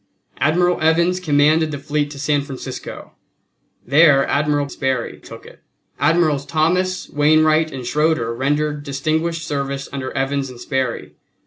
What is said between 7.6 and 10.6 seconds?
and Schroeder rendered distinguished service under Evans and